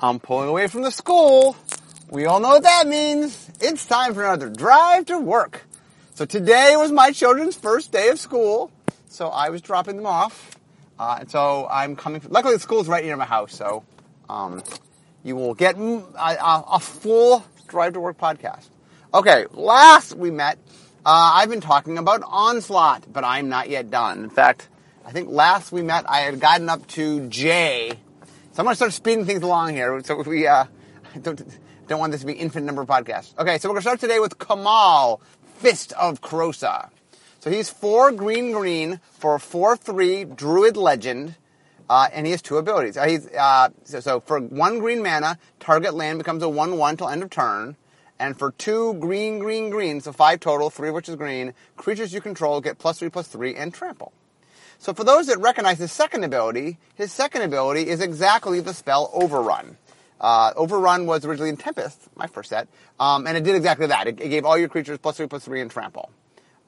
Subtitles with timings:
[0.00, 1.56] I'm pulling away from the school.
[2.08, 3.50] We all know what that means.
[3.60, 5.62] It's time for another drive to work.
[6.14, 8.70] So today was my children's first day of school,
[9.08, 10.56] so I was dropping them off.
[11.00, 12.22] Uh, and so I'm coming.
[12.28, 13.82] Luckily, the school's right near my house, so
[14.28, 14.62] um,
[15.24, 18.68] you will get a, a, a, full drive to work podcast.
[19.12, 20.58] Okay, last we met,
[21.04, 24.22] uh, I've been talking about onslaught, but I'm not yet done.
[24.22, 24.68] In fact,
[25.04, 27.98] I think last we met, I had gotten up to J.
[28.58, 30.02] So I'm going to start speeding things along here.
[30.02, 30.64] So we uh,
[31.22, 31.40] don't
[31.86, 33.38] don't want this to be infinite number of podcasts.
[33.38, 35.20] Okay, so we're going to start today with Kamahl
[35.58, 36.90] Fist of Krosa.
[37.38, 41.36] So he's four green green for a four three druid legend,
[41.88, 42.96] uh, and he has two abilities.
[42.96, 46.96] Uh, he's uh, so, so, for one green mana, target land becomes a one one
[46.96, 47.76] till end of turn,
[48.18, 52.12] and for two green green green, so five total, three of which is green, creatures
[52.12, 54.12] you control get plus three plus three and trample.
[54.78, 59.10] So for those that recognize his second ability, his second ability is exactly the spell
[59.12, 59.76] Overrun.
[60.20, 64.06] Uh, Overrun was originally in Tempest, my first set, um, and it did exactly that.
[64.06, 66.10] It, it, gave all your creatures plus three plus three and trample.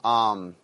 [0.03, 0.55] Um,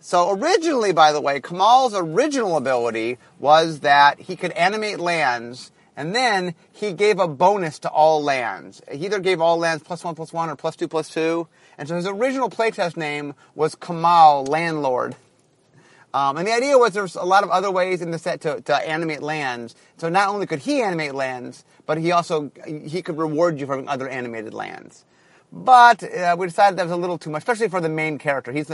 [0.00, 6.14] so originally, by the way, Kamahl's original ability was that he could animate lands, and
[6.14, 8.82] then he gave a bonus to all lands.
[8.90, 11.48] He either gave all lands plus one plus one or plus two plus two.
[11.78, 15.14] And so his original playtest name was Kamahl Landlord.
[16.14, 18.60] Um, and the idea was there's a lot of other ways in the set to,
[18.60, 19.74] to animate lands.
[19.96, 23.86] So not only could he animate lands, but he also he could reward you for
[23.90, 25.04] other animated lands.
[25.52, 28.52] But uh, we decided that was a little too much, especially for the main character.
[28.52, 28.70] He's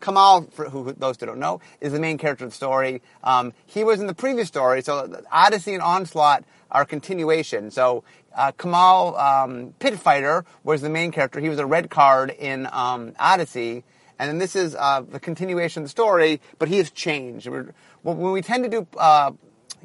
[0.00, 3.00] Kamahl, for who those who don't know, is the main character of the story.
[3.24, 7.70] Um, he was in the previous story, so Odyssey and Onslaught are continuation.
[7.70, 8.04] So
[8.36, 11.40] uh, Kamahl um, Pit Fighter was the main character.
[11.40, 13.84] He was a red card in um, Odyssey,
[14.18, 16.40] and then this is uh, the continuation of the story.
[16.58, 17.46] But he has changed.
[17.46, 19.32] We're, when we tend to do uh,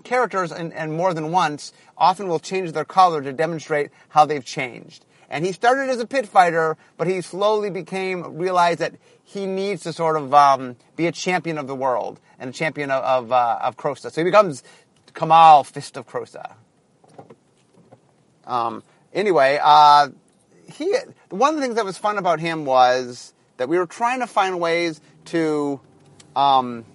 [0.04, 4.46] characters and, and more than once, often we'll change their color to demonstrate how they've
[4.46, 5.06] changed.
[5.30, 9.84] And he started as a pit fighter, but he slowly became, realized that he needs
[9.84, 13.32] to sort of um, be a champion of the world and a champion of, of,
[13.32, 14.00] uh, of.
[14.00, 14.64] So he becomes
[15.14, 16.54] Kamahl Fist of Krosa.
[18.46, 20.10] Um, anyway, uh,
[20.72, 20.96] he,
[21.30, 24.28] one of the things that was fun about him was that we were trying to
[24.28, 25.80] find ways to
[26.36, 26.86] um,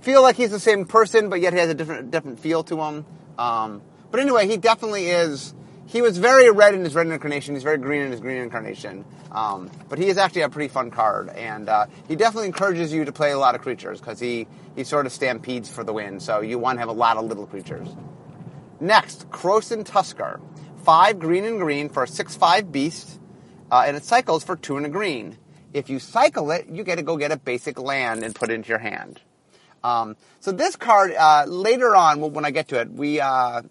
[0.00, 2.80] feel like he's the same person, but yet he has a different, different feel to
[2.80, 3.06] him.
[3.38, 5.54] Um, but anyway, he definitely is
[5.86, 7.54] he was very red in his red incarnation.
[7.54, 9.06] He's very green in his green incarnation.
[9.32, 13.04] Um, but he is actually a pretty fun card, and uh, he definitely encourages you
[13.04, 16.20] to play a lot of creatures because he he sort of stampedes for the win.
[16.20, 17.88] So you want to have a lot of little creatures.
[18.80, 20.40] Next, Krosan Tusker,
[20.84, 23.20] five green and green for a six-five beast,
[23.70, 25.36] uh, and it cycles for two and a green.
[25.78, 28.54] If you cycle it, you get to go get a basic land and put it
[28.54, 29.20] into your hand.
[29.84, 33.62] Um, so this card uh, later on, when I get to it, we uh,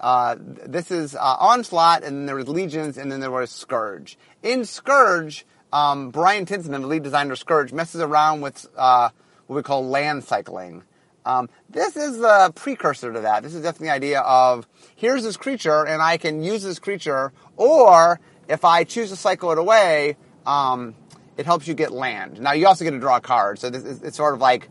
[0.00, 4.18] uh, this is uh, Onslaught, and then there was Legions, and then there was Scourge.
[4.42, 9.10] In Scourge, um, Brian Tinsman, the lead designer of Scourge, messes around with uh,
[9.46, 10.82] what we call land cycling.
[11.24, 13.44] Um, this is the precursor to that.
[13.44, 14.66] This is definitely the idea of
[14.96, 18.18] here's this creature, and I can use this creature, or
[18.48, 20.96] if I choose to cycle it away, um,
[21.36, 22.40] it helps you get land.
[22.40, 24.68] Now you also get to draw a card, so this it's sort of like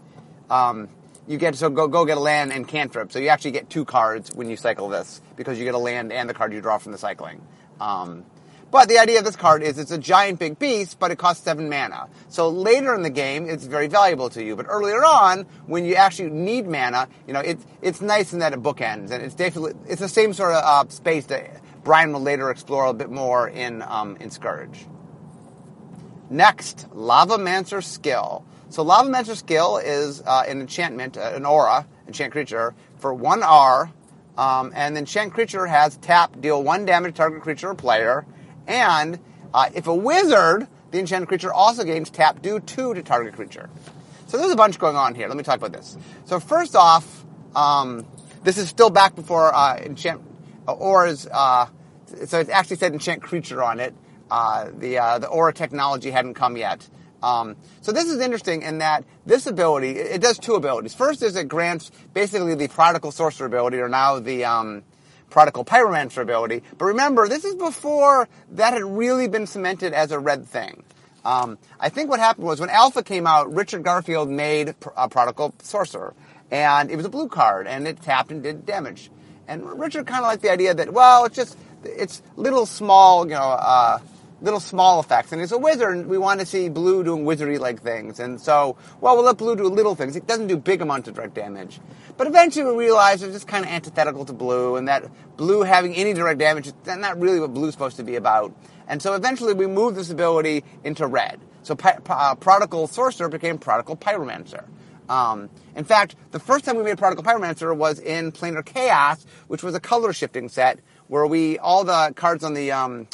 [0.50, 0.90] um,
[1.28, 3.12] you get so go go get a land and cantrip.
[3.12, 6.12] So you actually get two cards when you cycle this because you get a land
[6.12, 7.42] and the card you draw from the cycling.
[7.80, 8.26] Um,
[8.72, 11.44] but the idea of this card is it's a giant big beast, but it costs
[11.44, 12.08] seven mana.
[12.30, 14.56] So later in the game, it's very valuable to you.
[14.56, 18.54] But earlier on, when you actually need mana, you know, it's it's nice in that
[18.54, 22.22] it bookends, and it's definitely it's the same sort of uh, space that Brian will
[22.22, 24.86] later explore a bit more in um, in Scourge.
[26.32, 28.46] Next, Lavamancer Skill.
[28.70, 33.92] So Lavamancer skill is uh, an enchantment, uh, an aura, enchant creature, for one R.
[34.38, 38.26] Um, and the enchant creature has tap, deal one damage to target creature or player.
[38.66, 39.20] And
[39.54, 43.70] uh, if a wizard, the enchanted creature also gains tap, do two to target creature.
[44.28, 45.28] So there's a bunch going on here.
[45.28, 45.98] Let me talk about this.
[46.24, 48.06] So first off, um,
[48.44, 50.22] this is still back before uh, enchant
[50.66, 51.28] uh.
[51.30, 51.66] Uh,
[52.26, 53.94] so it actually said enchant creature on it.
[54.32, 56.88] Uh, the uh, the aura technology hadn't come yet.
[57.22, 60.94] Um, so this is interesting in that this ability, it does two abilities.
[60.94, 64.84] First is it grants basically the prodigal sorcerer ability, or now the um,
[65.30, 66.64] prodigal pyromancer ability.
[66.78, 70.84] But remember, this is before that had really been cemented as a red thing.
[71.26, 75.54] Um, I think what happened was when Alpha came out, Richard Garfield made a prodigal
[75.62, 76.14] sorcerer,
[76.50, 79.12] and it was a blue card, and it tapped and did damage.
[79.48, 83.34] And Richard kind of liked the idea that well, it's just it's little small, you
[83.34, 83.42] know.
[83.42, 84.00] Uh,
[84.42, 85.32] little small effects.
[85.32, 88.20] And he's a wizard, and we want to see blue doing wizardy like things.
[88.20, 90.16] And so, well, we'll let blue do little things.
[90.16, 91.80] It doesn't do big amounts of direct damage.
[92.18, 95.96] But eventually we realized it's just kind of antithetical to blue, and that blue having
[95.96, 98.54] any direct damage is not really what blue's supposed to be about.
[98.88, 101.40] And so eventually we moved this ability into red.
[101.64, 101.78] So
[102.10, 104.66] uh, Prodigal Sorcerer became Prodigal Pyromancer.
[105.08, 109.62] Um, in fact, the first time we made Prodigal Pyromancer was in Planar Chaos, which
[109.62, 113.08] was a color shifting set where we all the cards on the um,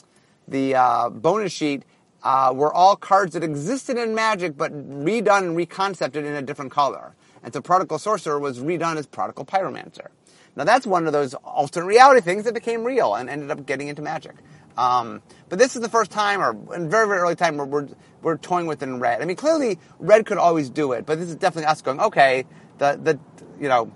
[0.47, 1.83] the uh, bonus sheet
[2.23, 6.71] uh, were all cards that existed in Magic but redone and reconcepted in a different
[6.71, 7.15] color.
[7.44, 10.07] And so Prodigal Sorcerer was redone as Prodigal Pyromancer.
[10.55, 13.88] Now that's one of those alternate reality things that became real and ended up getting
[13.88, 14.35] into Magic.
[14.77, 17.88] Um, but this is the first time, or in very, very early time, where we're,
[18.21, 19.21] we're toying with it in red.
[19.21, 22.45] I mean, clearly, red could always do it, but this is definitely us going, okay,
[22.77, 23.19] the, the,
[23.59, 23.91] you know,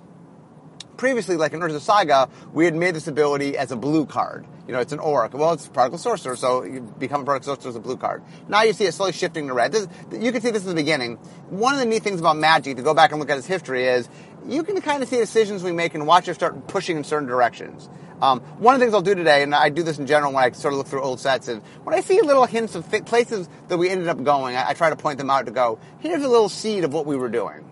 [0.98, 4.48] previously, like in Urza Saga, we had made this ability as a blue card.
[4.68, 5.34] You know, it's an Auric.
[5.34, 8.22] Well, it's Prodigal Sorcerer, so you become a Prodigal Sorcerer as a blue card.
[8.48, 9.72] Now you see it slowly shifting to red.
[9.72, 11.16] This, you can see this in the beginning.
[11.50, 13.86] One of the neat things about Magic, to go back and look at its history,
[13.86, 14.08] is
[14.48, 17.28] you can kind of see decisions we make and watch it start pushing in certain
[17.28, 17.90] directions.
[18.22, 20.44] Um, one of the things I'll do today, and I do this in general when
[20.44, 23.06] I sort of look through old sets, is when I see little hints of th-
[23.06, 25.80] places that we ended up going, I, I try to point them out to go,
[26.00, 27.66] here's a little seed of what we were doing.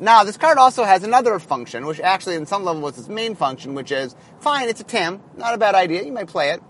[0.00, 3.34] Now, this card also has another function, which actually in some level was its main
[3.34, 6.62] function, which is, fine, it's a Tim, not a bad idea, you might play it.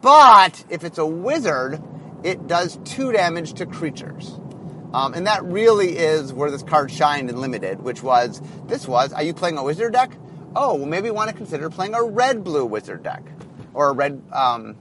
[0.00, 1.82] But, if it's a wizard,
[2.22, 4.38] it does two damage to creatures.
[4.94, 9.12] Um, and that really is where this card shined in Limited, which was, this was,
[9.12, 10.12] are you playing a wizard deck?
[10.56, 13.22] oh, well, maybe you want to consider playing a red blue wizard deck.
[13.74, 14.76] Or a red, um,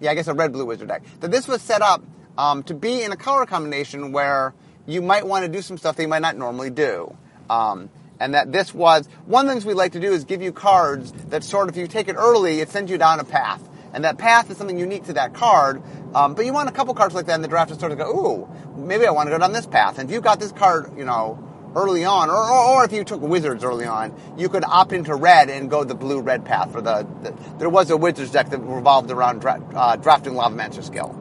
[0.00, 1.02] yeah, I guess a red blue wizard deck.
[1.20, 2.02] That this was set up
[2.38, 4.54] um, to be in a color combination where
[4.86, 7.16] you might want to do some stuff that you might not normally do.
[7.50, 10.42] Um, and that this was one of the things we like to do is give
[10.42, 13.24] you cards that sort of, if you take it early, it sends you down a
[13.24, 13.62] path.
[13.92, 15.82] And that path is something unique to that card.
[16.14, 17.98] Um, but you want a couple cards like that in the draft to sort of
[17.98, 19.98] go, ooh, maybe I want to go down this path.
[19.98, 21.42] And if you got this card, you know,
[21.74, 25.14] early on, or, or, or, if you took Wizards early on, you could opt into
[25.14, 28.58] red and go the blue-red path for the, the, There was a Wizards deck that
[28.58, 31.14] revolved around dra- uh, drafting Lavamancer skill.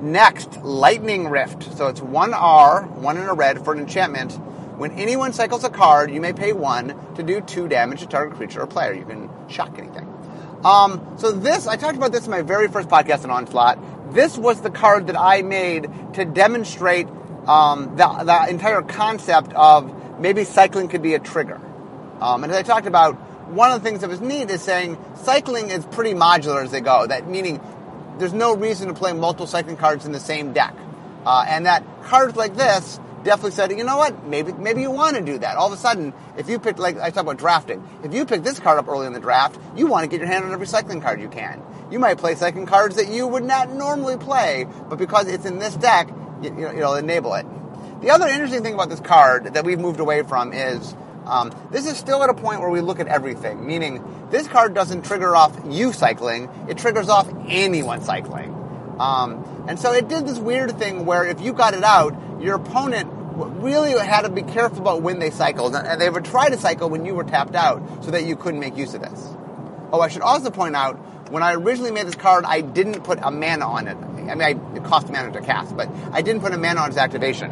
[0.00, 1.76] Next, Lightning Rift.
[1.76, 4.38] So it's one R, one in a red for an enchantment.
[4.80, 8.38] When anyone cycles a card, you may pay one to do two damage to target
[8.38, 8.94] creature or player.
[8.94, 10.08] You can shock anything.
[10.64, 14.14] Um, so this, I talked about this in my very first podcast on Onslaught.
[14.14, 17.08] This was the card that I made to demonstrate
[17.46, 21.60] um, the, the entire concept of maybe cycling could be a trigger.
[22.22, 23.16] Um, and as I talked about,
[23.50, 26.80] one of the things that was neat is saying cycling is pretty modular as they
[26.80, 27.06] go.
[27.06, 27.60] That meaning
[28.16, 30.74] there's no reason to play multiple cycling cards in the same deck.
[31.26, 35.16] Uh, and that cards like this definitely said, you know what, maybe maybe you want
[35.16, 35.56] to do that.
[35.56, 38.42] All of a sudden, if you pick, like I talk about drafting, if you pick
[38.42, 40.66] this card up early in the draft, you want to get your hand on every
[40.66, 41.62] cycling card you can.
[41.90, 45.58] You might play cycling cards that you would not normally play, but because it's in
[45.58, 46.08] this deck,
[46.42, 47.46] you, you know, it'll enable it.
[48.00, 50.94] The other interesting thing about this card that we've moved away from is
[51.26, 54.74] um, this is still at a point where we look at everything, meaning this card
[54.74, 58.59] doesn't trigger off you cycling, it triggers off anyone cycling.
[59.00, 62.56] Um, and so it did this weird thing where if you got it out, your
[62.56, 63.08] opponent
[63.62, 66.90] really had to be careful about when they cycled, and they would try to cycle
[66.90, 69.26] when you were tapped out so that you couldn't make use of this.
[69.92, 70.96] Oh, I should also point out,
[71.30, 73.96] when I originally made this card, I didn't put a mana on it.
[73.96, 76.88] I mean, I, it cost mana to cast, but I didn't put a mana on
[76.90, 77.50] its activation.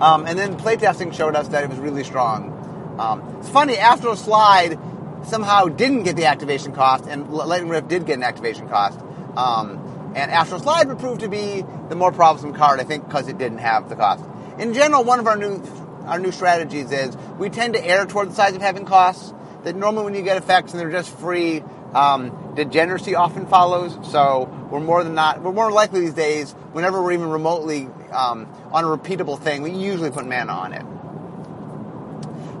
[0.00, 2.96] Um, and then playtesting showed us that it was really strong.
[2.98, 4.78] Um, it's funny, Astral Slide
[5.24, 8.98] somehow didn't get the activation cost, and Lightning Rift did get an activation cost.
[9.36, 13.28] Um, and Astral Slide would prove to be the more troublesome card, I think, because
[13.28, 14.24] it didn't have the cost.
[14.58, 15.62] In general, one of our new
[16.04, 19.32] our new strategies is we tend to err toward the sides of having costs.
[19.62, 21.62] That normally when you get effects and they're just free,
[21.94, 27.00] um, degeneracy often follows, so we're more than not, we're more likely these days, whenever
[27.00, 30.84] we're even remotely um, on a repeatable thing, we usually put mana on it.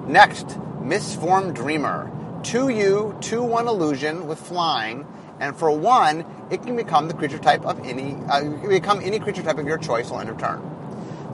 [0.08, 0.46] Next,
[0.80, 2.10] Mistform Dreamer.
[2.42, 5.06] 2U, 2-1 illusion with flying,
[5.40, 9.42] and for 1, it can become the creature type of any, uh, become any creature
[9.42, 10.60] type of your choice will end of turn.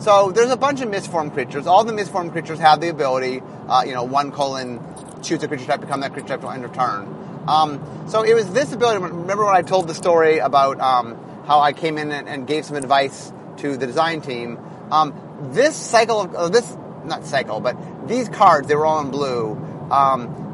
[0.00, 1.66] So there's a bunch of mistform creatures.
[1.66, 4.80] All the mistform creatures have the ability, uh, you know, 1 colon,
[5.22, 7.44] choose a creature type, become that creature type will end of turn.
[7.48, 9.02] Um, so it was this ability.
[9.02, 12.66] Remember when I told the story about um, how I came in and, and, gave
[12.66, 14.58] some advice to the design team?
[14.90, 15.14] Um,
[15.52, 19.54] this cycle of uh, this not cycle, but these cards they were all in blue.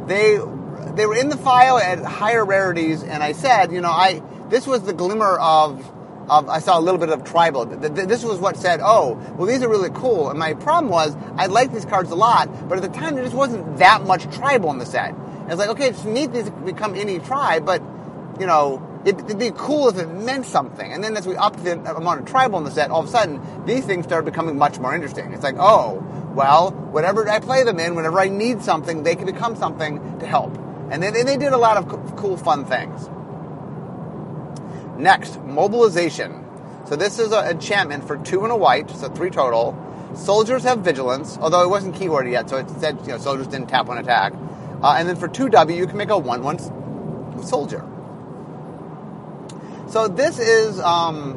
[0.07, 0.39] They
[0.95, 4.67] they were in the file at higher rarities, and I said, you know, I this
[4.67, 5.93] was the glimmer of.
[6.27, 7.67] Of, I saw a little bit of tribal.
[7.67, 11.49] This was what said, "Oh, well, these are really cool." And my problem was, I
[11.49, 14.71] liked these cards a lot, but at the time there just wasn't that much tribal
[14.71, 15.15] in the set.
[15.49, 17.83] It's like, okay, it's neat these become any tribe, but
[18.41, 20.91] you know, it'd be cool if it meant something.
[20.91, 23.11] And then as we upped the amount of tribal in the set, all of a
[23.11, 25.31] sudden, these things started becoming much more interesting.
[25.35, 26.03] It's like, oh,
[26.35, 30.27] well, whatever I play them in, whenever I need something, they can become something to
[30.27, 30.57] help.
[30.91, 33.09] And and they did a lot of co- cool, fun things.
[34.99, 36.45] Next, mobilization.
[36.87, 39.77] So this is an enchantment for two and a white, so three total.
[40.15, 43.69] Soldiers have vigilance, although it wasn't keyworded yet, so it said you know soldiers didn't
[43.69, 44.33] tap one attack.
[44.83, 46.59] Uh, and then for two W, you can make a one-one
[47.43, 47.85] soldier.
[49.89, 51.33] So this is um,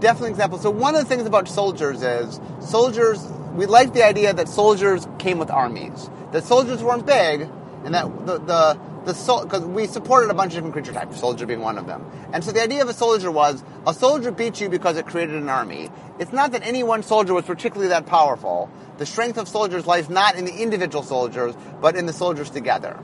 [0.00, 0.58] definitely an example.
[0.58, 3.24] So one of the things about soldiers is soldiers.
[3.58, 6.08] We liked the idea that soldiers came with armies.
[6.30, 7.40] That soldiers weren't big,
[7.84, 11.44] and that the the the because we supported a bunch of different creature types, soldier
[11.44, 12.08] being one of them.
[12.32, 15.34] And so the idea of a soldier was a soldier beats you because it created
[15.34, 15.90] an army.
[16.20, 18.70] It's not that any one soldier was particularly that powerful.
[18.98, 22.96] The strength of soldiers lies not in the individual soldiers, but in the soldiers together.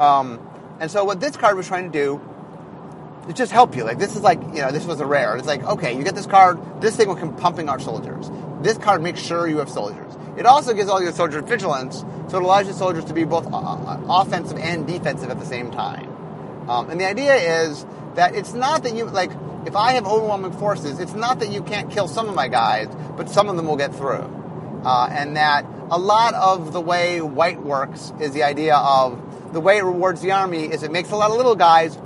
[0.00, 0.40] Um,
[0.80, 2.20] and so what this card was trying to do
[3.28, 3.84] is just help you.
[3.84, 5.36] Like this is like you know this was a rare.
[5.36, 6.58] It's like okay, you get this card.
[6.80, 8.28] This thing will come pumping our soldiers.
[8.62, 10.16] This card makes sure you have soldiers.
[10.36, 13.46] It also gives all your soldiers vigilance, so it allows your soldiers to be both
[13.52, 16.08] uh, uh, offensive and defensive at the same time.
[16.68, 19.30] Um, and the idea is that it's not that you like
[19.66, 22.88] if I have overwhelming forces, it's not that you can't kill some of my guys,
[23.16, 24.34] but some of them will get through.
[24.84, 29.60] Uh, and that a lot of the way white works is the idea of the
[29.60, 31.96] way it rewards the army is it makes a lot of little guys,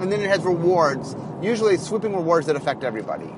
[0.00, 3.30] and then it has rewards, usually sweeping rewards that affect everybody.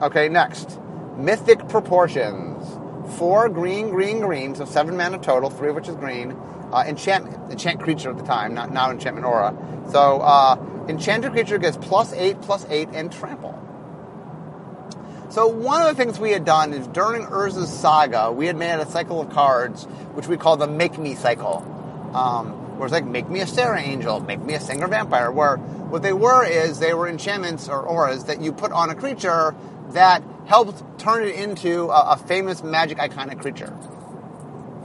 [0.00, 0.78] Okay, next.
[1.16, 2.78] Mythic Proportions.
[3.18, 6.32] Four green, green, green, so seven mana total, three of which is green.
[6.72, 9.54] Uh, enchant, enchant creature at the time, not now enchantment aura.
[9.90, 10.56] So, uh,
[10.88, 13.58] enchanted creature gets plus eight, plus eight, and trample.
[15.32, 18.78] So one of the things we had done is during Urza's saga, we had made
[18.78, 21.66] a cycle of cards, which we call the Make Me cycle.
[22.14, 25.56] Um, where it's like, make me a Serra Angel, make me a Sengir Vampire, where
[25.56, 29.54] what they were is they were enchantments or auras that you put on a creature
[29.90, 33.72] that helped turn it into a, a famous magic iconic creature.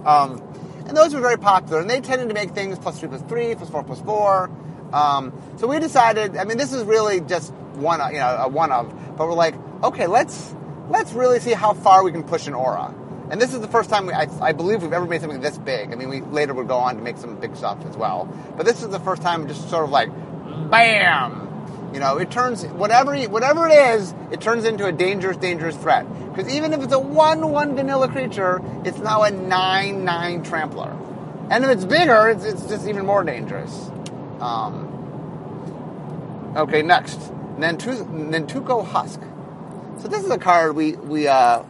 [0.06, 0.42] Um,
[0.88, 3.54] and those were very popular, and they tended to make things plus three plus three,
[3.54, 4.50] plus four plus four.
[4.94, 6.38] Um, so we decided.
[6.38, 8.94] I mean, this is really just one, you know, a one of.
[9.18, 10.56] But we're like, okay, let's
[10.88, 12.96] let's really see how far we can push an aura.
[13.30, 15.58] And this is the first time we, I, I, believe we've ever made something this
[15.58, 15.92] big.
[15.92, 18.24] I mean, we later would go on to make some big stuff as well.
[18.56, 20.08] But this is the first time just sort of like,
[20.72, 21.47] bam,
[21.98, 26.06] you know, it turns whatever whatever it is, it turns into a dangerous, dangerous threat.
[26.30, 30.96] Because even if it's a one-one vanilla creature, it's now a nine-nine trampler,
[31.50, 33.90] and if it's bigger, it's, it's just even more dangerous.
[34.40, 34.86] Um,
[36.56, 37.20] okay, next,
[37.58, 39.20] Nantuko Husk.
[40.00, 41.64] So this is a card we we uh,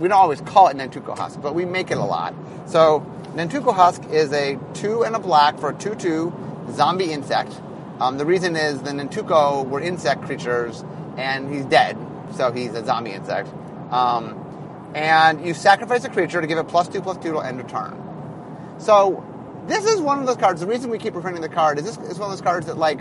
[0.00, 2.34] we don't always call it Nantuko Husk, but we make it a lot.
[2.66, 3.06] So
[3.36, 6.32] Nantuko Husk is a two and a black for a two-two
[6.72, 7.52] zombie insect.
[8.00, 10.84] Um, the reason is the Nantuko were insect creatures,
[11.16, 11.96] and he's dead,
[12.34, 13.48] so he's a zombie insect.
[13.90, 17.60] Um, and you sacrifice a creature to give it plus two, plus two to end
[17.60, 18.76] a turn.
[18.78, 19.24] So
[19.66, 20.60] this is one of those cards.
[20.60, 22.78] The reason we keep reprinting the card is this is one of those cards that
[22.78, 23.00] like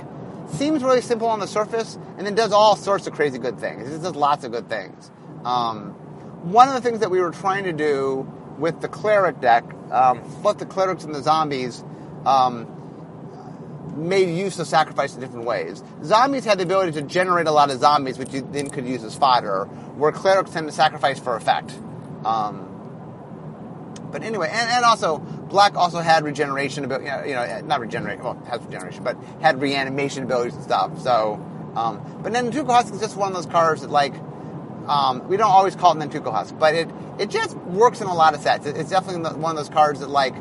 [0.53, 3.89] seems really simple on the surface, and then does all sorts of crazy good things.
[3.89, 5.11] It does lots of good things.
[5.45, 5.91] Um,
[6.51, 10.21] one of the things that we were trying to do with the cleric deck, um,
[10.41, 11.83] both the clerics and the zombies,
[12.25, 12.65] um,
[13.97, 15.83] made use of sacrifice in different ways.
[16.03, 19.03] Zombies had the ability to generate a lot of zombies, which you then could use
[19.03, 21.71] as fodder, where clerics tend to sacrifice for effect.
[22.23, 22.63] Um,
[24.11, 28.41] but anyway, and, and also, Black also had regeneration ability, you know, not regenerate, well,
[28.49, 31.01] has regeneration, but had reanimation abilities and stuff.
[31.01, 31.33] So,
[31.75, 34.13] um, but Nantuko Husk is just one of those cards that, like,
[34.87, 36.89] um, we don't always call it Nantuko Husk, but it,
[37.19, 38.65] it just works in a lot of sets.
[38.65, 40.35] It, it's definitely one of those cards that, like,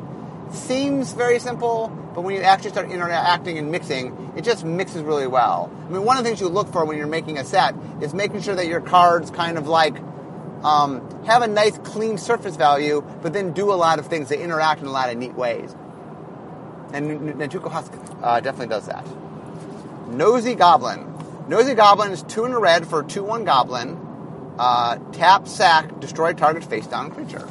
[0.53, 5.27] seems very simple, but when you actually start interacting and mixing, it just mixes really
[5.27, 5.71] well.
[5.87, 8.15] I mean, one of the things you look for when you're making a set is
[8.15, 9.97] making sure that your cards kind of like
[10.63, 14.41] um, have a nice clean surface value, but then do a lot of things that
[14.41, 15.75] interact in a lot of neat ways.
[16.93, 19.07] And Nantuko Husk uh, definitely does that.
[20.09, 21.13] Nosy Goblin.
[21.49, 24.03] Nosy Goblin is two in a red for a 2 1 goblin.
[24.59, 27.47] Uh, tap, sack, destroy target face down creature.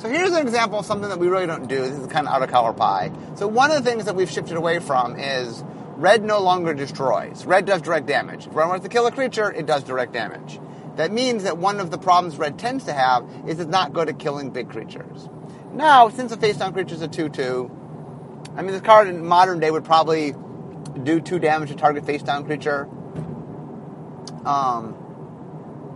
[0.00, 1.80] So here's an example of something that we really don't do.
[1.80, 3.10] This is kind of out of color pie.
[3.34, 5.64] So one of the things that we've shifted away from is
[5.96, 7.44] red no longer destroys.
[7.44, 8.46] Red does direct damage.
[8.46, 10.60] If red wants to kill a creature, it does direct damage.
[10.94, 14.08] That means that one of the problems red tends to have is it's not good
[14.08, 15.28] at killing big creatures.
[15.72, 19.72] Now, since a face-down creature is a 2-2, I mean, this card in modern day
[19.72, 20.32] would probably
[21.02, 22.88] do 2 damage to target face-down creature.
[24.44, 24.94] Um,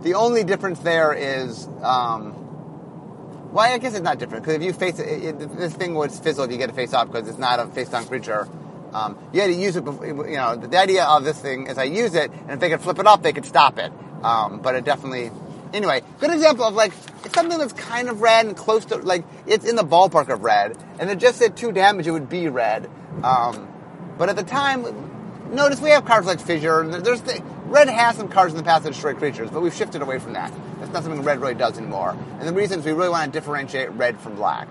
[0.01, 2.42] the only difference there is um,
[3.53, 6.11] well, I guess it's not different because if you face it, it, this thing would
[6.11, 8.47] fizzle if you get a face off because it's not a face down creature.
[8.93, 9.83] Um, you had to use it.
[9.83, 12.69] Before, you know, the idea of this thing is I use it, and if they
[12.69, 13.91] could flip it up, they could stop it.
[14.23, 15.31] Um, but it definitely.
[15.71, 16.93] Anyway, good example of like
[17.23, 20.43] it's something that's kind of red and close to like it's in the ballpark of
[20.43, 22.89] red, and it just said two damage, it would be red.
[23.23, 23.67] Um,
[24.17, 24.83] but at the time,
[25.53, 28.83] notice we have cards like Fissure, there's the, red has some cards in the past
[28.83, 30.51] that destroy creatures, but we've shifted away from that.
[30.83, 32.17] That's not something red really does anymore.
[32.39, 34.67] And the reason is we really want to differentiate red from black.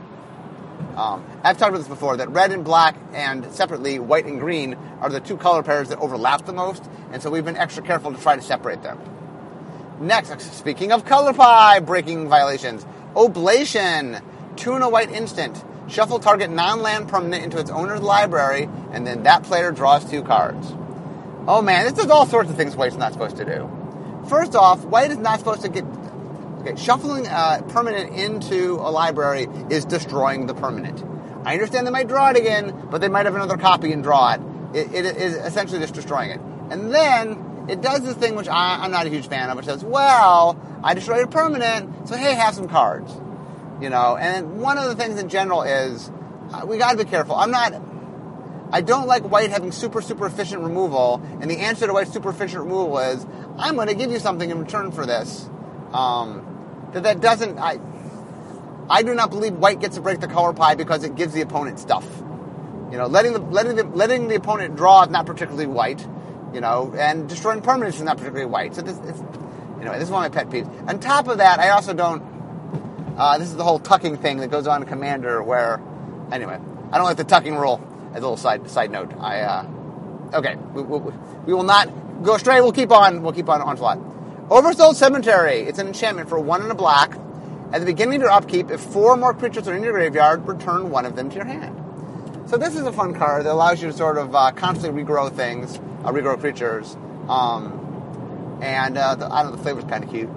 [0.95, 4.75] Um, I've talked about this before that red and black and separately white and green
[5.00, 8.12] are the two color pairs that overlap the most, and so we've been extra careful
[8.12, 9.00] to try to separate them.
[10.00, 12.85] Next, speaking of color pie breaking violations,
[13.16, 14.21] oblation,
[14.57, 15.64] tuna white instant.
[15.88, 20.75] Shuffle target non-land permanent into its owner's library, and then that player draws two cards.
[21.49, 23.71] Oh man, this does all sorts of things White's not supposed to do.
[24.28, 25.85] First off, White is not supposed to get
[26.62, 31.02] Okay, shuffling a permanent into a library is destroying the permanent.
[31.45, 34.35] I understand they might draw it again, but they might have another copy and draw
[34.35, 34.40] it.
[34.73, 36.40] It, it is essentially just destroying it.
[36.71, 39.66] And then it does this thing which I, am not a huge fan of, which
[39.66, 43.12] says, well, I destroyed a permanent, so hey, have some cards.
[43.81, 46.12] You know, and one of the things in general is
[46.52, 47.35] uh, we gotta be careful.
[47.35, 47.75] I'm not,
[48.71, 52.31] I don't like white having super, super efficient removal, and the answer to white's super
[52.31, 53.26] efficient removal is,
[53.59, 55.50] I'm gonna give you something in return for this.
[55.92, 56.51] Um,
[56.93, 57.59] that that doesn't.
[57.59, 57.79] I
[58.89, 61.41] I do not believe white gets to break the color pie because it gives the
[61.41, 62.07] opponent stuff.
[62.91, 66.07] You know, letting the letting the letting the opponent draw is not particularly white.
[66.53, 68.75] You know, and destroying permanents is not particularly white.
[68.75, 69.23] So this, it's,
[69.85, 70.89] know, this is one of my pet peeves.
[70.89, 72.23] On top of that, I also don't.
[73.17, 75.81] Uh, this is the whole tucking thing that goes on in Commander, where,
[76.31, 76.59] anyway,
[76.91, 77.81] I don't like the tucking rule.
[78.13, 79.71] As a little side side note, I uh,
[80.35, 81.13] okay, we, we,
[81.47, 82.61] we will not go astray.
[82.61, 83.23] We'll keep on.
[83.23, 83.99] We'll keep on onslaught.
[84.49, 85.61] Oversold Cemetery.
[85.61, 87.17] It's an enchantment for one and a black.
[87.73, 90.91] At the beginning of your upkeep, if four more creatures are in your graveyard, return
[90.91, 91.79] one of them to your hand.
[92.51, 95.33] So this is a fun card that allows you to sort of uh, constantly regrow
[95.33, 96.97] things, uh, regrow creatures.
[97.29, 100.29] Um, and uh, the, I don't know, the flavor's kind of cute.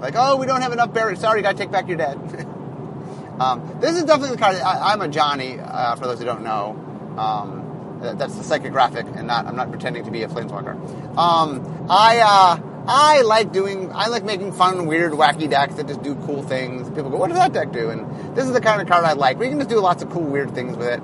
[0.00, 1.18] Like, oh, we don't have enough berries.
[1.18, 2.16] Sorry, you got to take back your dead.
[3.40, 4.56] um, this is definitely the card.
[4.56, 6.76] I, am a Johnny, uh, for those who don't know.
[7.18, 10.76] Um, that's the psychographic, and not I'm not pretending to be a planeswalker.
[11.18, 16.02] Um, I uh, I like doing, I like making fun, weird, wacky decks that just
[16.02, 16.88] do cool things.
[16.88, 17.90] People go, what does that deck do?
[17.90, 19.38] And this is the kind of card I like.
[19.38, 21.00] We can just do lots of cool, weird things with it.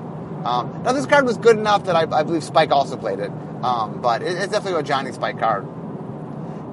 [0.46, 3.30] Um, now, this card was good enough that I, I believe Spike also played it.
[3.62, 5.66] Um, but it, it's definitely a Johnny Spike card.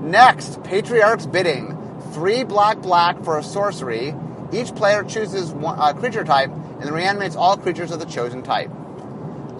[0.02, 1.78] Next, Patriarch's Bidding.
[2.13, 4.15] Three black black for a sorcery.
[4.54, 8.43] Each player chooses one uh, creature type and then reanimates all creatures of the chosen
[8.43, 8.71] type.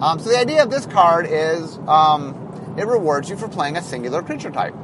[0.00, 3.82] Um, so the idea of this card is um, it rewards you for playing a
[3.82, 4.74] singular creature type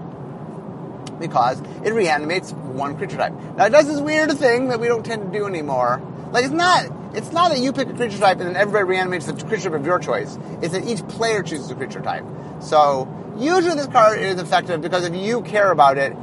[1.18, 3.32] because it reanimates one creature type.
[3.56, 6.02] Now it does this weird thing that we don't tend to do anymore.
[6.32, 9.26] Like it's not it's not that you pick a creature type and then everybody reanimates
[9.26, 10.38] the creature type of your choice.
[10.62, 12.24] It's that each player chooses a creature type.
[12.60, 16.14] So usually this card is effective because if you care about it,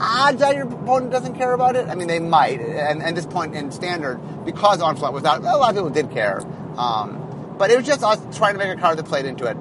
[0.00, 1.88] odds are your opponent doesn't care about it.
[1.88, 5.44] I mean, they might, and at this point in standard, because onslaught was out, a
[5.44, 6.40] lot of people did care.
[6.76, 9.56] Um, but it was just us trying to make a card that played into it.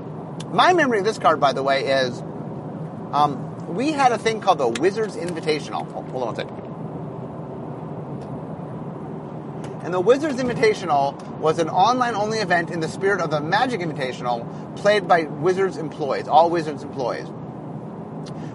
[0.54, 2.22] My memory of this card, by the way, is
[3.12, 5.88] um, we had a thing called the Wizards Invitational.
[5.96, 6.56] Oh, hold on one second.
[9.84, 13.80] And the Wizards Invitational was an online only event in the spirit of the Magic
[13.80, 17.28] Invitational played by Wizards employees, all Wizards employees.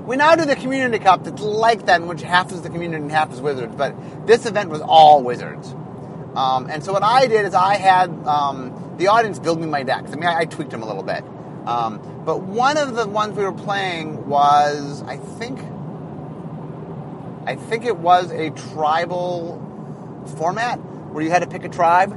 [0.04, 3.02] We now do the Community Cup that's like that, in which half is the community
[3.02, 5.74] and half is Wizards, but this event was all Wizards.
[6.34, 9.82] Um, and so what I did is I had um, the audience build me my
[9.82, 10.12] decks.
[10.12, 11.24] I mean, I, I tweaked them a little bit.
[11.66, 15.60] Um, but one of the ones we were playing was, I think,
[17.46, 19.60] I think it was a tribal
[20.38, 22.12] format where you had to pick a tribe.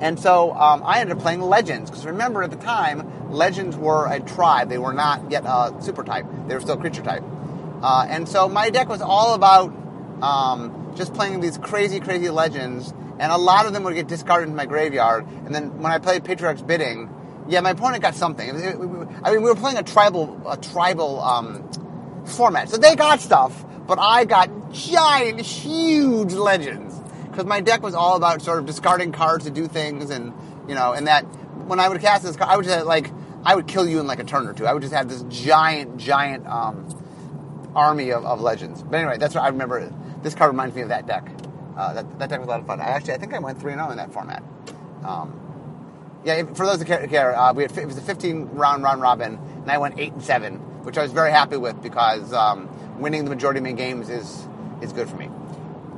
[0.00, 4.06] And so um, I ended up playing Legends because remember at the time, Legends were
[4.10, 4.68] a tribe.
[4.68, 6.26] They were not yet a super type.
[6.46, 7.24] They were still creature type.
[7.82, 9.74] Uh, and so my deck was all about
[10.22, 12.92] um, just playing these crazy, crazy Legends.
[13.18, 15.26] And a lot of them would get discarded in my graveyard.
[15.26, 17.08] And then when I played Patriarch's Bidding,
[17.48, 18.50] yeah, my opponent got something.
[18.50, 23.64] I mean, we were playing a tribal, a tribal um, format, so they got stuff,
[23.86, 26.98] but I got giant, huge legends
[27.30, 30.32] because my deck was all about sort of discarding cards to do things, and
[30.68, 31.22] you know, and that
[31.66, 33.12] when I would cast this card, I would just like
[33.44, 34.66] I would kill you in like a turn or two.
[34.66, 36.88] I would just have this giant, giant um,
[37.76, 38.82] army of, of legends.
[38.82, 39.92] But anyway, that's what I remember.
[40.22, 41.30] This card reminds me of that deck.
[41.76, 42.80] Uh, that, that deck was a lot of fun.
[42.80, 44.42] I actually, I think I went three and zero oh in that format.
[45.04, 45.38] Um,
[46.26, 49.38] yeah, for those that care, uh, we had, it was a 15 round round robin,
[49.62, 53.22] and I went eight and seven, which I was very happy with because um, winning
[53.24, 54.48] the majority of my games is
[54.82, 55.30] is good for me.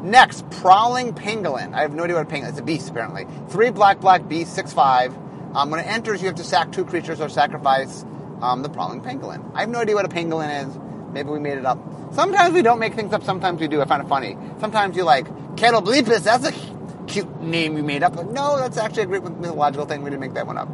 [0.03, 1.73] Next, prowling pangolin.
[1.73, 2.51] I have no idea what a pangolin.
[2.51, 3.27] It's a beast apparently.
[3.49, 5.17] Three black black beast, six five.
[5.55, 8.05] Um, when it enters, you have to sack two creatures or sacrifice
[8.43, 9.51] um, the prowling pangolin.
[9.55, 10.79] I have no idea what a pangolin is.
[11.12, 11.79] Maybe we made it up.
[12.12, 13.25] Sometimes we don't make things up.
[13.25, 13.81] Sometimes we do.
[13.81, 14.37] I find it funny.
[14.61, 16.23] Sometimes you like Catoblepas.
[16.23, 16.78] That's a
[17.09, 18.16] cute name you made up.
[18.16, 20.03] Like, no, that's actually a great mythological thing.
[20.03, 20.68] We didn't make that one up.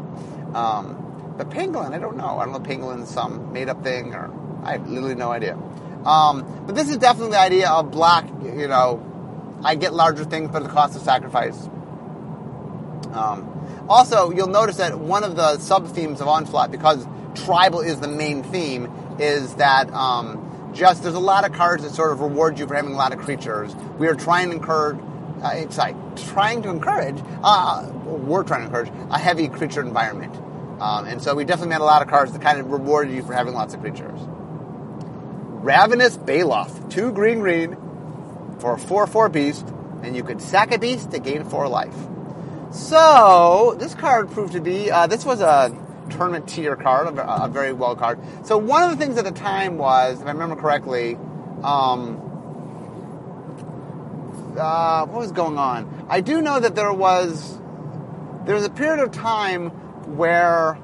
[0.54, 2.38] Um, but pangolin, I don't know.
[2.38, 4.32] I don't know pangolin's some made up thing or
[4.64, 5.54] I have literally no idea.
[6.04, 9.02] Um, but this is definitely the idea of black, you know,
[9.64, 11.68] I get larger things, but at the cost of sacrifice.
[13.12, 18.00] Um, also, you'll notice that one of the sub themes of Onslaught, because tribal is
[18.00, 22.20] the main theme, is that um, just there's a lot of cards that sort of
[22.20, 23.74] reward you for having a lot of creatures.
[23.98, 24.98] We are trying to encourage,
[25.44, 30.34] uh, like trying to encourage, uh, we're trying to encourage a heavy creature environment.
[30.80, 33.22] Um, and so we definitely made a lot of cards that kind of rewarded you
[33.22, 34.18] for having lots of creatures.
[35.64, 37.76] Ravenous Baloth, two green green
[38.58, 39.66] for a 4 4 beast,
[40.02, 41.94] and you could sack a beast to gain 4 life.
[42.72, 45.74] So, this card proved to be, uh, this was a
[46.10, 48.18] tournament tier card, a, a, very well card.
[48.44, 51.16] So, one of the things at the time was, if I remember correctly,
[51.62, 52.33] um,
[54.56, 56.06] uh, what was going on?
[56.08, 57.58] I do know that there was
[58.44, 59.70] there was a period of time
[60.16, 60.78] where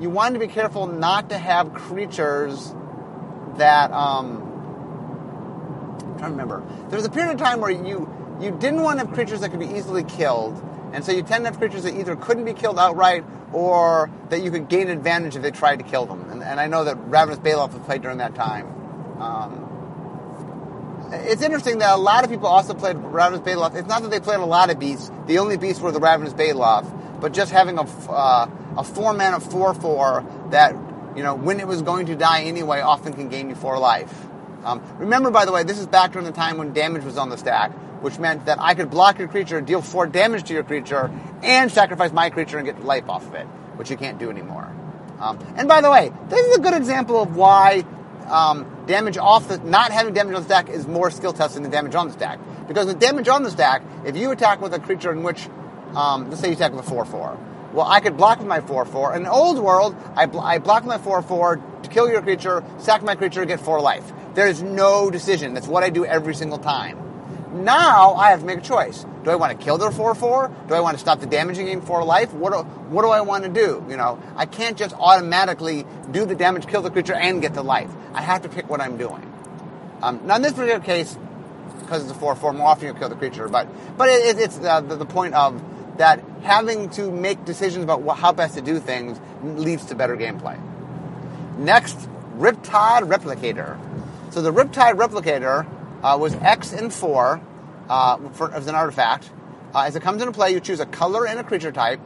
[0.00, 2.74] you wanted to be careful not to have creatures
[3.56, 4.42] that um,
[5.98, 6.62] I'm trying to remember.
[6.88, 8.08] There was a period of time where you
[8.40, 11.44] you didn't want to have creatures that could be easily killed, and so you tend
[11.44, 15.36] to have creatures that either couldn't be killed outright or that you could gain advantage
[15.36, 16.30] if they tried to kill them.
[16.30, 18.66] And, and I know that Ravenous Baloth was played during that time.
[19.20, 19.69] Um,
[21.12, 23.74] it's interesting that a lot of people also played Ravenous Baloth.
[23.74, 25.10] It's not that they played a lot of beasts.
[25.26, 29.40] The only beasts were the Ravenous Baloth, but just having a, uh, a four mana
[29.40, 30.74] four four that
[31.16, 34.26] you know, when it was going to die anyway, often can gain you four life.
[34.64, 37.30] Um, remember, by the way, this is back during the time when damage was on
[37.30, 40.62] the stack, which meant that I could block your creature, deal four damage to your
[40.62, 41.10] creature,
[41.42, 43.46] and sacrifice my creature and get life off of it,
[43.76, 44.70] which you can't do anymore.
[45.18, 47.84] Um, and by the way, this is a good example of why
[48.26, 51.70] um, damage off the not having damage on the stack is more skill testing than
[51.70, 52.38] damage on the stack.
[52.68, 55.48] Because with damage on the stack, if you attack with a creature in which,
[55.94, 57.38] um, let's say you attack with a four four,
[57.72, 59.16] well, I could block with my 4-4.
[59.16, 63.14] In old world, I, bl- I block my 4-4 to kill your creature, sack my
[63.14, 64.12] creature, get 4 life.
[64.34, 65.54] There's no decision.
[65.54, 66.98] That's what I do every single time.
[67.52, 69.04] Now, I have to make a choice.
[69.24, 70.68] Do I want to kill their 4-4?
[70.68, 72.32] Do I want to stop the damage game for life?
[72.32, 72.58] What do,
[72.90, 73.84] what do I want to do?
[73.88, 77.62] You know, I can't just automatically do the damage, kill the creature, and get the
[77.62, 77.90] life.
[78.14, 79.26] I have to pick what I'm doing.
[80.02, 81.18] Um, now, in this particular case,
[81.80, 84.80] because it's a 4-4, more often you'll kill the creature, but, but it, it's uh,
[84.80, 85.60] the, the point of
[85.98, 90.58] that having to make decisions about how best to do things leads to better gameplay.
[91.58, 91.98] Next,
[92.38, 93.78] Riptide Replicator.
[94.32, 95.66] So the Riptide Replicator
[96.02, 97.40] uh, was X and 4
[97.88, 99.30] uh, for, as an artifact.
[99.74, 102.00] Uh, as it comes into play, you choose a color and a creature type,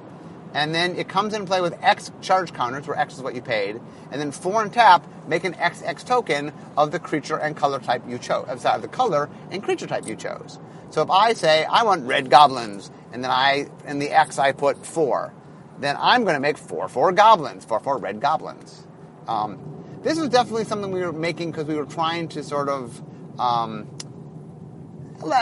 [0.52, 3.42] and then it comes into play with X charge counters, where X is what you
[3.42, 3.80] paid,
[4.10, 8.02] and then 4 and tap, make an XX token of the creature and color type
[8.08, 10.58] you chose, of the color and creature type you chose.
[10.90, 14.52] So if I say I want red goblins, and then I in the X I
[14.52, 15.32] put four,
[15.80, 18.86] then I'm going to make four four goblins, four four red goblins.
[19.26, 19.58] Um,
[20.02, 23.02] this was definitely something we were making because we were trying to sort of
[23.38, 23.88] um,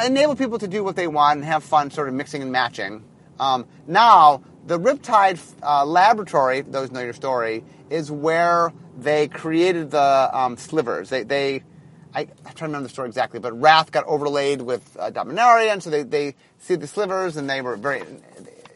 [0.05, 3.05] enable people to do what they want and have fun, sort of mixing and matching.
[3.39, 10.31] Um, now, the Riptide uh, Laboratory, those know your story, is where they created the
[10.33, 11.11] um, slivers.
[11.11, 11.63] They, they
[12.15, 15.73] I, I try to remember the story exactly, but Rath got overlaid with uh, Dominaria,
[15.73, 18.03] and so they, they see the slivers, and they were very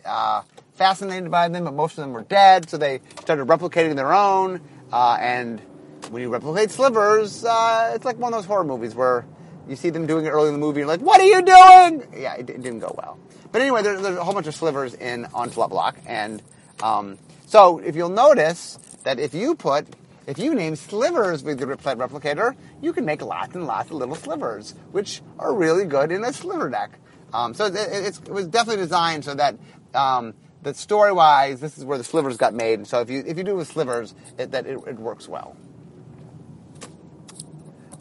[0.05, 0.43] uh,
[0.75, 4.61] fascinated by them, but most of them were dead, so they started replicating their own,
[4.93, 5.61] uh, and
[6.11, 9.27] when you replicate slivers, uh, it's like one of those horror movies where
[9.69, 11.43] you see them doing it early in the movie, and you're like, what are you
[11.43, 12.23] doing?
[12.23, 13.19] Yeah, it, it didn't go well.
[13.53, 16.43] But anyway, there, there's a whole bunch of slivers in Onslaught Block, and
[16.83, 19.87] um, so if you'll notice that if you put
[20.27, 23.97] if you name slivers with the Riptide Replicator, you can make lots and lots of
[23.97, 26.99] little slivers, which are really good in a sliver deck.
[27.33, 29.57] Um, so it, it, was definitely designed so that
[29.95, 32.87] um, that story-wise, this is where the slivers got made.
[32.89, 35.57] So if you if you do it with slivers, it, that it, it works well.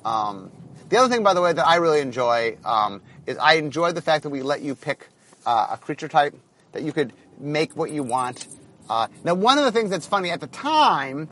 [0.05, 0.51] Um,
[0.87, 4.01] the other thing, by the way, that I really enjoy um, is I enjoy the
[4.01, 5.09] fact that we let you pick
[5.45, 6.33] uh, a creature type
[6.71, 8.47] that you could make what you want.
[8.89, 11.27] Uh, now, one of the things that's funny at the time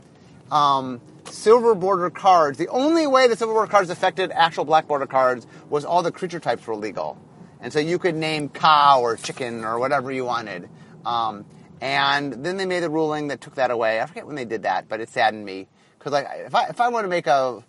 [0.50, 2.58] um, silver border cards.
[2.58, 6.12] The only way the silver border cards affected actual black border cards was all the
[6.12, 7.18] creature types were legal.
[7.60, 10.68] And so you could name cow or chicken or whatever you wanted.
[11.06, 11.46] Um,
[11.80, 14.00] and then they made a ruling that took that away.
[14.00, 15.66] I forget when they did that, but it saddened me.
[15.98, 17.62] Because like, if I, if I want to make a,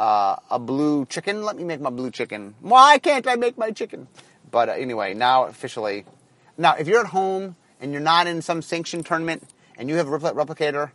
[0.00, 2.54] uh, a blue chicken, let me make my blue chicken.
[2.60, 4.08] Why can't I make my chicken?
[4.50, 6.06] But uh, anyway, now officially,
[6.56, 10.08] now if you're at home and you're not in some sanctioned tournament and you have
[10.08, 10.92] a repl- replicator,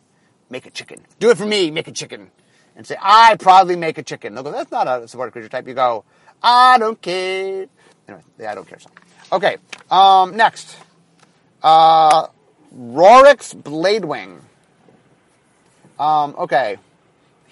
[0.49, 1.05] make a chicken.
[1.19, 2.31] Do it for me, make a chicken.
[2.75, 4.33] And say, I proudly make a chicken.
[4.33, 5.67] They'll go, that's not a supported creature type.
[5.67, 6.03] You go,
[6.41, 7.67] I don't care.
[8.07, 8.79] Anyway, I don't care.
[9.31, 9.57] Okay,
[9.91, 10.77] um, next.
[11.61, 12.27] Uh,
[12.75, 14.41] Rorix Bladewing.
[15.99, 16.77] Um, okay.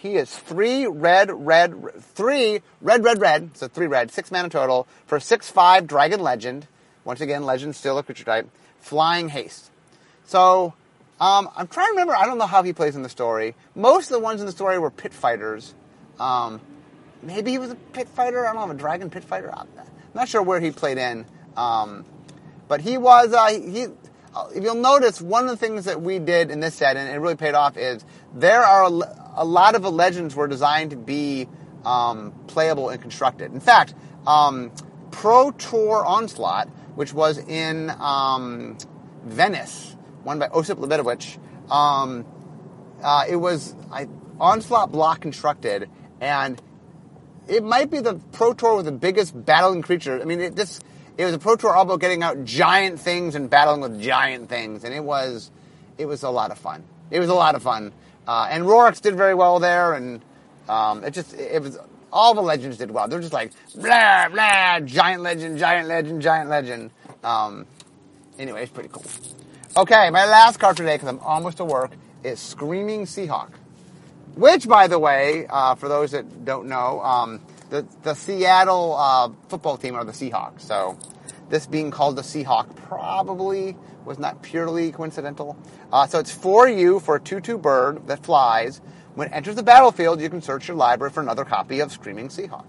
[0.04, 3.56] He is three red, red, three red, red, red.
[3.56, 6.68] So three red, six mana total for six five Dragon Legend.
[7.06, 8.50] Once again, Legend still a creature type.
[8.82, 9.72] Flying haste.
[10.26, 10.74] So
[11.22, 12.18] um, I'm trying to remember.
[12.18, 13.56] I don't know how he plays in the story.
[13.76, 15.74] Most of the ones in the story were pit fighters.
[16.20, 16.60] Um,
[17.22, 18.46] maybe he was a pit fighter.
[18.46, 19.54] I don't know, a dragon pit fighter.
[19.56, 19.70] I'm
[20.14, 21.26] not sure where he played in.
[21.56, 22.04] Um,
[22.68, 23.32] but he was.
[23.32, 23.86] Uh, he.
[24.54, 27.20] If you'll notice, one of the things that we did in this set, and it
[27.20, 28.90] really paid off, is there are
[29.36, 31.48] a, lot of the legends were designed to be
[31.86, 33.54] um, playable and constructed.
[33.54, 33.94] In fact,
[34.26, 34.72] um,
[35.12, 38.78] Pro Tour Onslaught, which was in um,
[39.26, 41.38] Venice, won by Osyp Lebedowicz,
[41.72, 42.26] um,
[43.02, 44.08] uh, it was I,
[44.40, 46.62] Onslaught block constructed, and
[47.48, 50.20] it might be the Pro Tour with the biggest battling creature.
[50.20, 50.84] I mean, it just
[51.18, 54.50] it was a Pro Tour all about getting out giant things and battling with giant
[54.50, 55.52] things, and it was
[55.98, 56.84] it was a lot of fun.
[57.12, 57.94] It was a lot of fun,
[58.28, 60.22] uh, and Rorix did very well there, and
[60.70, 61.78] um, it just it was
[62.12, 63.08] all the legends did well.
[63.08, 66.92] They're just like blah blah, giant legend, giant legend, giant legend.
[67.24, 67.66] Um,
[68.38, 69.06] anyway, it's pretty cool.
[69.76, 71.92] Okay, my last card today because I'm almost to work
[72.24, 73.50] is Screaming Seahawk,
[74.36, 77.02] which, by the way, uh, for those that don't know.
[77.02, 80.62] Um, the, the Seattle uh, football team are the Seahawks.
[80.62, 80.96] So
[81.50, 83.76] this being called the Seahawk probably
[84.06, 85.58] was not purely coincidental.
[85.92, 88.82] Uh, so it's for you for a 2-2 bird that flies.
[89.16, 92.30] When it enters the battlefield, you can search your library for another copy of Screaming
[92.30, 92.66] Seahawk.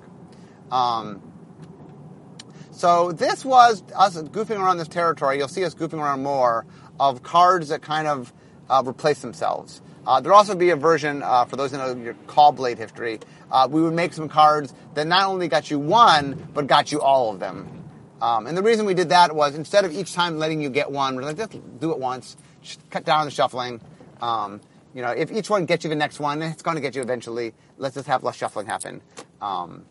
[0.71, 1.23] Um,
[2.71, 5.39] so this was us goofing around this territory.
[5.39, 6.67] You'll see us goofing around more
[6.99, 8.33] of cards that kind of
[8.69, 9.81] uh, replace themselves.
[10.07, 13.67] Uh, there'll also be a version, uh, for those who know your Caw-Blade history, uh,
[13.71, 17.33] we would make some cards that not only got you one, but got you all
[17.33, 17.84] of them.
[18.21, 20.91] Um, and the reason we did that was instead of each time letting you get
[20.91, 23.81] one, we're like, just do it once, just cut down on the shuffling.
[24.21, 24.61] Um,
[24.95, 27.03] you know, if each one gets you the next one, it's going to get you
[27.03, 27.53] eventually.
[27.77, 29.03] Let's just have less shuffling happen.
[29.41, 29.85] Um,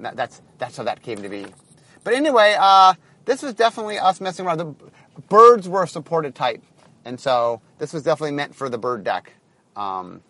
[0.00, 1.46] that, that's that's how that came to be.
[2.04, 4.58] But anyway, uh, this was definitely us messing around.
[4.58, 4.74] The
[5.28, 6.62] birds were a supported type,
[7.04, 9.32] and so this was definitely meant for the bird deck.
[9.76, 10.22] Um,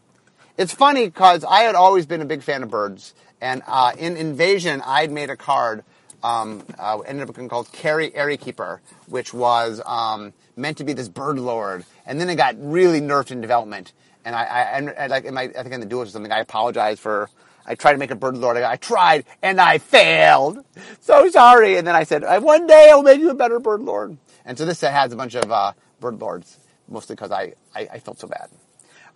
[0.57, 4.17] it's funny because I had always been a big fan of birds, and uh, in
[4.17, 5.85] Invasion, I'd made a card.
[6.23, 10.93] Um, uh, ended up being called Carry Airy Keeper, which was um, meant to be
[10.93, 13.93] this bird lord, and then it got really nerfed in development.
[14.25, 16.41] And I, I, and like in my, I think in the duels or something, I
[16.41, 17.31] apologized for.
[17.65, 18.57] I tried to make a bird lord.
[18.57, 20.65] I, I tried and I failed.
[21.01, 21.77] So sorry.
[21.77, 24.17] And then I said, one day I'll make you a better bird lord.
[24.47, 27.89] And so this set has a bunch of uh, bird lords, mostly because I, I,
[27.93, 28.49] I felt so bad.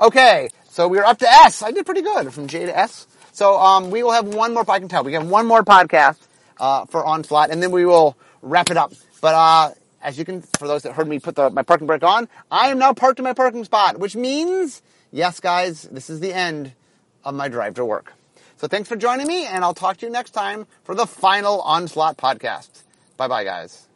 [0.01, 1.62] Okay, so we're up to S.
[1.62, 3.07] I did pretty good from J to S.
[3.33, 4.71] So um, we will have one more.
[4.71, 6.19] I can tell we have one more podcast
[6.62, 8.92] uh, for Onslaught, and then we will wrap it up.
[9.20, 12.05] But uh, as you can, for those that heard me put the, my parking brake
[12.05, 16.20] on, I am now parked in my parking spot, which means, yes, guys, this is
[16.20, 16.72] the end
[17.25, 18.14] of my drive to work.
[18.57, 21.61] So thanks for joining me, and I'll talk to you next time for the final
[21.62, 22.70] Onslaught podcast.
[23.16, 23.91] Bye bye, guys.